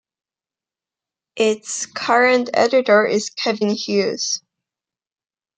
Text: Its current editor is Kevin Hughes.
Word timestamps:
Its 1.35 1.85
current 1.85 2.49
editor 2.55 3.05
is 3.05 3.29
Kevin 3.29 3.69
Hughes. 3.69 4.41